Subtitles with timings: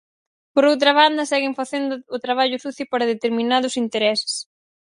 [0.53, 4.33] Por outra banda, seguen facendo o traballo sucio para determinados intereses.